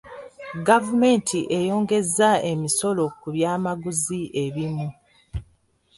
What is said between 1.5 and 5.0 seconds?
eyongezza emisolo ku byamaguzi ebimu.